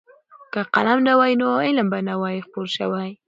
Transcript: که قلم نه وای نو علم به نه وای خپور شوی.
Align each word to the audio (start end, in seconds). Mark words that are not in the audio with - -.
که 0.53 0.59
قلم 0.73 0.99
نه 1.07 1.13
وای 1.19 1.33
نو 1.41 1.47
علم 1.65 1.87
به 1.91 1.99
نه 2.07 2.15
وای 2.21 2.43
خپور 2.45 2.67
شوی. 2.77 3.09